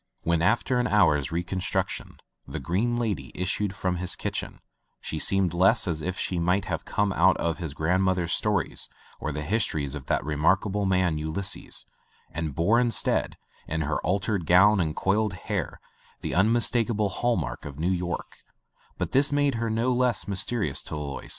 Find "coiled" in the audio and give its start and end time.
14.95-15.33